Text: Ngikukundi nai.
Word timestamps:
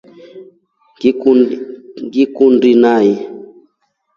Ngikukundi 0.95 2.71
nai. 2.83 3.09